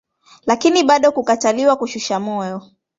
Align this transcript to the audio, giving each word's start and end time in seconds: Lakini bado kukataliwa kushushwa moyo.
Lakini 0.45 0.83
bado 0.83 1.11
kukataliwa 1.11 1.75
kushushwa 1.75 2.19
moyo. 2.19 2.61